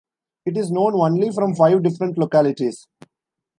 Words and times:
It 0.47 0.57
is 0.57 0.71
known 0.71 0.95
only 0.95 1.29
from 1.29 1.53
five 1.53 1.83
different 1.83 2.17
localities. 2.17 2.87